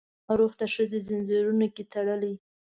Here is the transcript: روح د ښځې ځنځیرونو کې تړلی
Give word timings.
روح 0.37 0.53
د 0.59 0.63
ښځې 0.73 0.99
ځنځیرونو 1.07 1.67
کې 1.75 1.83
تړلی 1.93 2.33